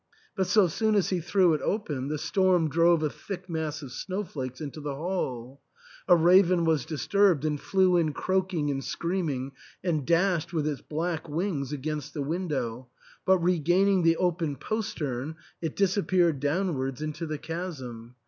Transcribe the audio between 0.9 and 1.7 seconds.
as he threw it